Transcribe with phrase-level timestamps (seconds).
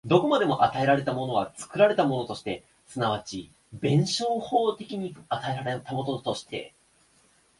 [0.03, 6.73] どこまでも与えられたものは作られたものとして、即ち弁証法的に与えられたものとして、